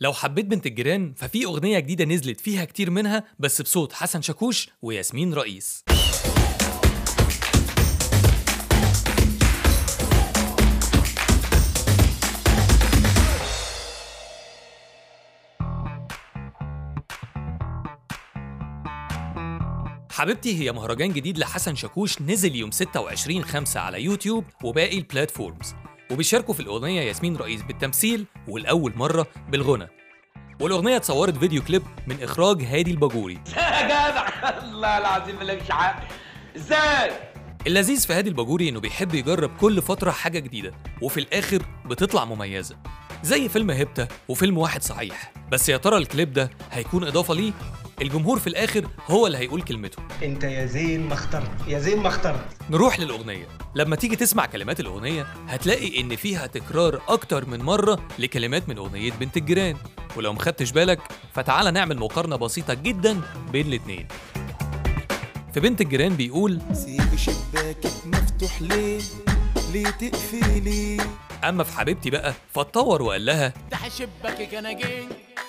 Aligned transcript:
لو 0.00 0.12
حبيت 0.12 0.46
بنت 0.46 0.66
الجيران 0.66 1.14
ففي 1.16 1.44
أغنية 1.44 1.78
جديدة 1.78 2.04
نزلت 2.04 2.40
فيها 2.40 2.64
كتير 2.64 2.90
منها 2.90 3.24
بس 3.38 3.62
بصوت 3.62 3.92
حسن 3.92 4.22
شاكوش 4.22 4.68
وياسمين 4.82 5.34
رئيس. 5.34 5.84
حبيبتي 20.10 20.60
هي 20.60 20.72
مهرجان 20.72 21.12
جديد 21.12 21.38
لحسن 21.38 21.74
شاكوش 21.74 22.22
نزل 22.22 22.56
يوم 22.56 22.70
26 22.70 23.44
5 23.44 23.80
على 23.80 24.02
يوتيوب 24.02 24.44
وباقي 24.64 24.98
البلاتفورمز. 24.98 25.74
وبيشاركوا 26.10 26.54
في 26.54 26.60
الأغنية 26.60 27.02
ياسمين 27.02 27.36
رئيس 27.36 27.62
بالتمثيل 27.62 28.26
ولأول 28.48 28.92
مرة 28.96 29.26
بالغنى. 29.48 29.88
والأغنية 30.60 30.96
اتصورت 30.96 31.36
فيديو 31.36 31.62
كليب 31.62 31.82
من 32.06 32.22
إخراج 32.22 32.62
هادي 32.62 32.90
الباجوري. 32.90 33.34
يا 33.56 33.84
جدع 33.84 34.28
الله 34.62 34.98
العظيم 34.98 35.40
اللي 35.40 35.56
مش 35.56 35.70
عارف. 35.70 36.04
إزاي؟ 36.56 37.10
اللذيذ 37.66 38.06
في 38.06 38.12
هادي 38.12 38.28
الباجوري 38.28 38.68
إنه 38.68 38.80
بيحب 38.80 39.14
يجرب 39.14 39.50
كل 39.60 39.82
فترة 39.82 40.10
حاجة 40.10 40.38
جديدة 40.38 40.72
وفي 41.02 41.20
الآخر 41.20 41.62
بتطلع 41.86 42.24
مميزة. 42.24 42.76
زي 43.22 43.48
فيلم 43.48 43.70
هيبتا 43.70 44.08
وفيلم 44.28 44.58
واحد 44.58 44.82
صحيح. 44.82 45.32
بس 45.52 45.68
يا 45.68 45.76
ترى 45.76 45.96
الكليب 45.96 46.32
ده 46.32 46.50
هيكون 46.72 47.04
إضافة 47.04 47.34
ليه؟ 47.34 47.52
الجمهور 48.02 48.38
في 48.38 48.46
الآخر 48.46 48.88
هو 49.10 49.26
اللي 49.26 49.38
هيقول 49.38 49.62
كلمته. 49.62 50.02
أنت 50.22 50.44
يا 50.44 50.66
زين 50.66 51.08
ما 51.08 51.14
اخترت 51.14 51.50
يا 51.68 51.78
زين 51.78 51.98
ما 51.98 52.08
اخترت. 52.08 52.44
نروح 52.70 53.00
للأغنية. 53.00 53.46
لما 53.74 53.96
تيجي 53.96 54.16
تسمع 54.16 54.46
كلمات 54.46 54.80
الأغنية 54.80 55.26
هتلاقي 55.48 56.00
إن 56.00 56.16
فيها 56.16 56.46
تكرار 56.46 57.00
أكتر 57.08 57.46
من 57.46 57.62
مرة 57.62 58.08
لكلمات 58.18 58.68
من 58.68 58.78
أغنية 58.78 59.12
بنت 59.12 59.36
الجيران. 59.36 59.76
ولو 60.16 60.32
مخدتش 60.32 60.70
بالك 60.72 60.98
فتعالى 61.34 61.70
نعمل 61.70 61.98
مقارنة 61.98 62.36
بسيطة 62.36 62.74
جدا 62.74 63.20
بين 63.52 63.66
الاتنين. 63.66 64.08
في 65.54 65.60
بنت 65.60 65.80
الجيران 65.80 66.16
بيقول 66.16 66.60
سيب 66.72 67.16
شباكك 67.16 68.06
مفتوح 68.06 68.62
ليه؟ 68.62 69.00
ليه 69.72 69.90
تقفلي 69.90 70.96
أما 71.44 71.64
في 71.64 71.78
حبيبتي 71.78 72.10
بقى 72.10 72.34
فاتطور 72.54 73.02
وقال 73.02 73.26
لها 73.26 73.46
افتح 73.46 73.88
شباكك 73.88 74.54
أنا 74.54 74.72
جيت 74.72 75.08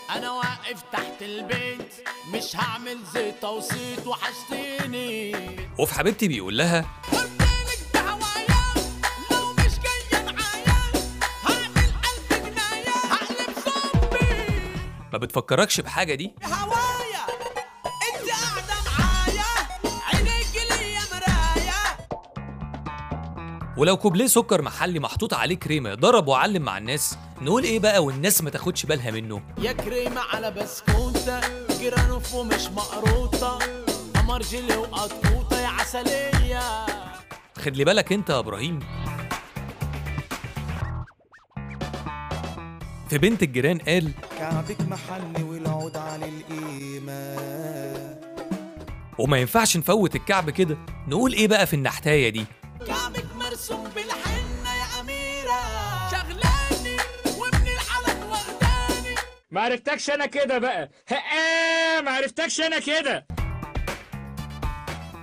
أنا 0.09 0.31
واقف 0.31 0.81
تحت 0.91 1.21
البيت 1.21 1.93
مش 2.33 2.55
هعمل 2.55 2.97
زيت 3.13 3.43
وصيت 3.43 4.07
وحشتيني. 4.07 5.35
وفي 5.79 5.93
حبيبتي 5.93 6.27
بيقول 6.27 6.57
لها 6.57 6.85
قلتلك 7.11 7.79
دعوايا 7.93 8.73
لو 9.31 9.53
مش 9.53 9.71
جاية 9.79 10.25
ولو 23.77 23.97
كوبليه 23.97 24.27
سكر 24.27 24.61
محلي 24.61 24.99
محطوط 24.99 25.33
عليه 25.33 25.55
كريمة 25.55 25.93
ضرب 25.93 26.27
وعلم 26.27 26.61
مع 26.61 26.77
الناس. 26.77 27.17
نقول 27.41 27.63
إيه 27.63 27.79
بقى 27.79 28.03
والناس 28.03 28.41
ما 28.41 28.49
تاخدش 28.49 28.85
بالها 28.85 29.11
منه؟ 29.11 29.41
يا 29.57 29.71
كريمة 29.71 30.21
على 30.21 30.51
بسكوتة 30.51 31.39
جرانوف 31.81 32.35
ومش 32.35 32.67
مقروطة. 32.67 33.59
قمر 34.15 34.41
جيلي 34.41 34.77
وقطوطة 34.77 35.61
يا 35.61 35.67
عسلية. 35.67 36.85
خد 37.57 37.77
لي 37.77 37.83
بالك 37.83 38.13
أنت 38.13 38.29
يا 38.29 38.39
إبراهيم. 38.39 38.79
في 43.09 43.17
بنت 43.17 43.43
الجيران 43.43 43.77
قال 43.77 44.11
كعبك 44.39 44.81
محلي 44.81 45.43
والعود 45.43 45.97
على 45.97 46.25
القيمة. 46.25 47.35
وما 49.19 49.37
ينفعش 49.37 49.77
نفوت 49.77 50.15
الكعب 50.15 50.49
كده. 50.49 50.77
نقول 51.07 51.33
إيه 51.33 51.47
بقى 51.47 51.67
في 51.67 51.73
النحتاية 51.75 52.29
دي؟ 52.29 52.45
كعبك 53.55 53.71
مرسوم 53.71 53.83
بالحنة 53.95 54.69
يا 54.75 55.01
أميرة. 55.01 55.59
شغلاني 56.11 56.97
ومن 57.39 57.67
الحلق 57.67 58.29
واخداني. 58.31 59.15
ما 59.51 59.61
عرفتكش 59.61 60.09
أنا 60.09 60.25
كده 60.25 60.57
بقى. 60.57 60.89
ها 61.09 62.01
ما 62.01 62.11
عرفتكش 62.11 62.61
أنا 62.61 62.79
كده. 62.79 63.27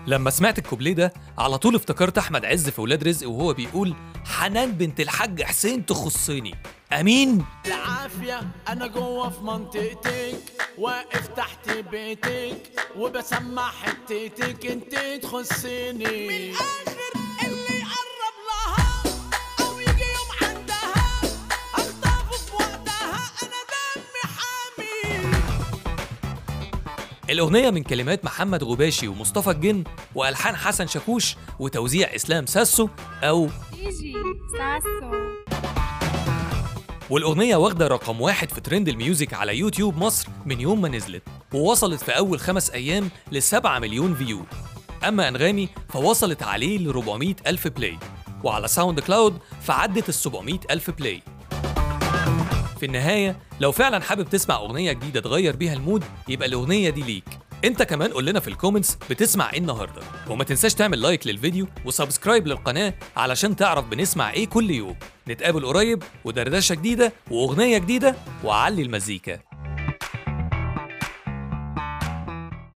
لما 0.07 0.31
سمعت 0.31 0.59
الكوبليه 0.59 0.93
ده 0.93 1.13
على 1.39 1.59
طول 1.59 1.75
افتكرت 1.75 2.19
أحمد 2.19 2.45
عز 2.45 2.69
في 2.69 2.81
ولاد 2.81 3.09
رزق 3.09 3.29
وهو 3.29 3.53
بيقول 3.53 3.95
حنان 4.25 4.73
بنت 4.73 5.01
الحاج 5.01 5.43
حسين 5.43 5.87
تخصني. 5.87 6.55
أمين. 6.93 7.45
العافية 7.67 8.41
أنا 8.69 8.87
جوه 8.87 9.31
في 9.31 9.41
منطقتك 9.41 10.41
واقف 10.79 11.27
تحت 11.29 11.71
بيتك 11.71 12.63
وبسمع 12.97 13.71
حتتك 13.71 14.67
انت 14.67 15.23
تخصني. 15.23 16.29
من 16.29 16.35
الآخر 16.35 17.02
الأغنية 27.33 27.71
من 27.71 27.83
كلمات 27.83 28.25
محمد 28.25 28.65
غباشي 28.65 29.09
ومصطفى 29.09 29.51
الجن 29.51 29.85
وألحان 30.15 30.57
حسن 30.57 30.87
شاكوش 30.87 31.37
وتوزيع 31.59 32.15
إسلام 32.15 32.47
ساسو 32.47 32.89
أو 33.23 33.49
يجي 33.79 34.15
ساسو. 34.59 35.13
والأغنية 37.11 37.57
واخدة 37.57 37.87
رقم 37.89 38.21
واحد 38.21 38.51
في 38.51 38.61
trend 38.61 38.89
ال 38.89 38.97
music 38.97 39.35
على 39.35 39.59
يوتيوب 39.59 39.97
مصر 39.97 40.29
من 40.47 40.61
يوم 40.61 40.81
ما 40.81 40.89
نزلت 40.89 41.23
ووصلت 41.55 42.03
في 42.03 42.13
أول 42.13 42.41
خمس 42.41 42.71
أيام 42.71 43.11
لسبعة 43.33 43.79
مليون 43.79 44.15
view. 44.15 44.43
أما 45.09 45.29
أنغامي 45.29 45.69
فوصلت 45.89 46.43
عليه 46.43 46.79
ل 46.79 46.89
400 46.89 47.35
ألف 47.47 47.69
play 47.69 47.99
وعلى 48.45 48.69
SoundCloud 48.69 49.39
فعدت 49.63 50.09
ال 50.09 50.15
700 50.15 50.59
ألف 50.71 50.91
play 50.91 51.23
في 52.83 52.87
النهاية 52.87 53.37
لو 53.61 53.73
فعلا 53.73 54.01
حابب 54.01 54.29
تسمع 54.31 54.57
أغنية 54.57 54.93
جديدة 54.93 55.21
تغير 55.21 55.57
بيها 55.57 55.73
ال 55.73 55.79
mood 55.79 56.05
يبقى 56.29 56.49
الأغنية 56.49 56.91
دي 56.91 57.03
ليك. 57.03 57.25
أنت 57.65 57.83
كمان 57.83 58.13
قول 58.13 58.27
لنا 58.27 58.41
في 58.41 58.49
ال 58.49 58.54
comments 58.54 58.99
بتسمع 59.11 59.53
إيه 59.53 59.59
النهارده. 59.59 60.03
وما 60.31 60.45
تنساش 60.45 60.75
تعمل 60.75 61.01
like 61.01 61.27
للفيديو 61.27 61.67
و 61.85 61.91
subscribe 61.91 62.47
للقناة 62.47 62.95
علشان 63.17 63.57
تعرف 63.57 63.85
بنسمع 63.85 64.33
إيه 64.33 64.47
كل 64.47 64.71
يوم. 64.71 64.97
نتقابل 65.29 65.67
قريب 65.67 66.03
ودردشة 66.25 66.75
جديدة 66.75 67.13
وأغنية 67.31 67.79
جديدة 67.79 68.15
وعلي 68.45 68.83
المزيكا. 68.83 69.39